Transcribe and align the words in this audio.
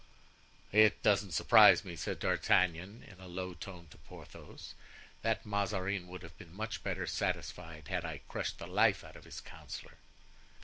"It 0.71 1.03
doesn't 1.03 1.33
surprise 1.33 1.85
me," 1.85 1.95
said 1.95 2.17
D'Artagnan, 2.17 3.03
in 3.03 3.19
a 3.19 3.27
low 3.27 3.53
tone 3.53 3.85
to 3.91 3.99
Porthos, 3.99 4.73
"that 5.21 5.45
Mazarin 5.45 6.07
would 6.07 6.23
have 6.23 6.35
been 6.39 6.55
much 6.55 6.81
better 6.83 7.05
satisfied 7.05 7.87
had 7.87 8.03
I 8.03 8.21
crushed 8.27 8.57
the 8.57 8.65
life 8.65 9.03
out 9.03 9.15
of 9.15 9.25
his 9.25 9.39
councillor." 9.39 9.97